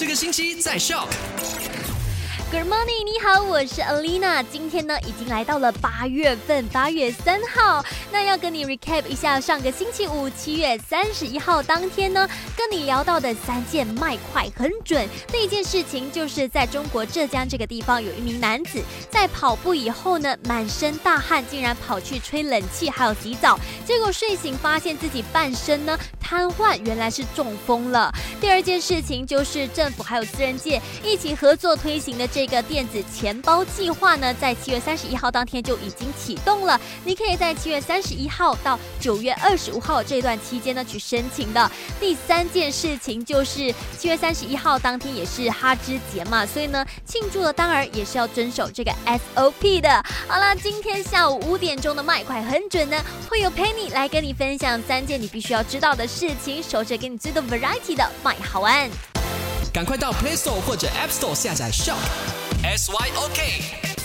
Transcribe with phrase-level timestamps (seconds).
[0.00, 1.08] 这个星期在 Shock。
[2.50, 4.42] Good morning，你好，我是 Alina。
[4.50, 7.84] 今天呢，已经来到了八月份，八月三号。
[8.10, 12.26] 那要跟你 recap 一下上个星期五，七月三十一号当天呢，
[12.56, 15.06] 跟你聊到的三件卖快很准。
[15.30, 25.96] 那一件事情就是在中国浙江这个地方，有一名男子在跑步以后呢，满身大汗，竟然跑去吹冷气，还有洗澡，结果睡醒发现自己半身呢
[26.30, 28.14] 瘫痪，原来是中风了。
[28.40, 32.46] 第二件事情就是政府还有私人界一起合作推行的这。
[32.50, 36.80] 个电子钱包计划呢，在七月三十一号当天就已经启动了。
[37.04, 41.70] 你可以在七月三十一号到九月二十五号这段期间呢去申请的。
[42.00, 50.04] 第三件事情就是七月三十一号当天也是哈芝节嘛，所以呢庆祝的当然也是要遵守这个 SOP 的。
[50.26, 52.96] 好了，今天下午五点钟的麦快很准呢，
[53.28, 58.90] 会有 Penny 来跟你分享三件你必须要知道的事事情，守着给你最多 variety 的麦好玩。
[59.72, 61.96] 赶快到 Play Store 或者 App Store 下载 Shop
[62.62, 63.99] S Y O K。